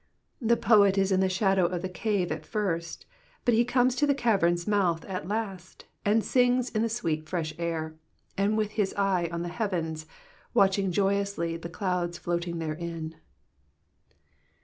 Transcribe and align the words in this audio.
The 0.41 0.57
poet 0.57 0.97
is 0.97 1.11
in 1.11 1.19
the 1.19 1.29
shadow 1.29 1.67
of 1.67 1.83
the 1.83 1.87
cave 1.87 2.31
at 2.31 2.43
first, 2.43 3.05
but 3.45 3.53
he 3.53 3.63
comes 3.63 3.93
to 3.97 4.07
the 4.07 4.15
cai^em's 4.15 4.67
mouth 4.67 5.05
at 5.05 5.27
last, 5.27 5.85
and 6.03 6.23
sings 6.23 6.71
in 6.71 6.81
the 6.81 6.89
sweet 6.89 7.29
fresh 7.29 7.53
air, 7.59 7.93
with 8.35 8.71
his 8.71 8.95
eye 8.95 9.29
on 9.31 9.43
the 9.43 9.49
heavens^ 9.49 10.07
watching 10.55 10.91
joyously 10.91 11.55
the 11.55 11.69
clouds 11.69 12.17
floating 12.17 12.57
therein. 12.57 13.17